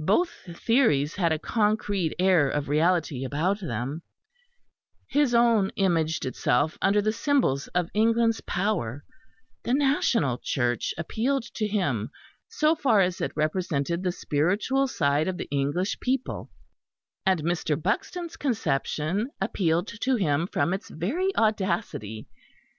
[0.00, 4.00] Both theories had a concrete air of reality about them;
[5.06, 9.04] his own imaged itself under the symbols of England's power;
[9.64, 12.08] the National Church appealed to him
[12.48, 16.50] so far as it represented the spiritual side of the English people;
[17.26, 17.76] and Mr.
[17.78, 22.26] Buxton's conception appealed to him from its very audacity.